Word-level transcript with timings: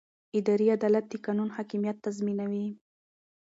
اداري 0.37 0.67
عدالت 0.77 1.05
د 1.09 1.13
قانون 1.25 1.49
حاکمیت 1.57 1.97
تضمینوي. 2.05 2.67